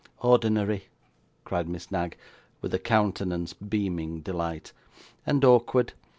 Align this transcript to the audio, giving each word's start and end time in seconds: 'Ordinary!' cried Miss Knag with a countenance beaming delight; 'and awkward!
'Ordinary!' 0.23 0.85
cried 1.45 1.69
Miss 1.69 1.91
Knag 1.91 2.17
with 2.59 2.73
a 2.73 2.79
countenance 2.79 3.53
beaming 3.53 4.21
delight; 4.21 4.73
'and 5.27 5.45
awkward! 5.45 5.93